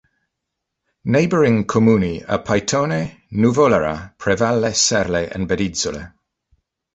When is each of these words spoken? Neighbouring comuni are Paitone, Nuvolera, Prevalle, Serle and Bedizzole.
Neighbouring 1.03 1.65
comuni 1.65 2.25
are 2.27 2.41
Paitone, 2.41 3.21
Nuvolera, 3.33 4.17
Prevalle, 4.17 4.71
Serle 4.73 5.29
and 5.31 5.47
Bedizzole. 5.47 6.11